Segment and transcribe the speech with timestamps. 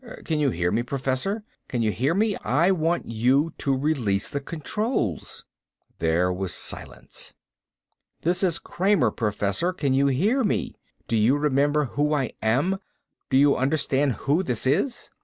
[0.25, 1.43] Can you hear me, Professor.
[1.67, 2.35] Can you hear me?
[2.37, 5.45] I want you to release the controls."
[5.99, 7.35] There was silence.
[8.23, 9.71] "This is Kramer, Professor.
[9.71, 10.73] Can you hear me?
[11.07, 12.79] Do you remember who I am?
[13.29, 15.11] Do you understand who this is?"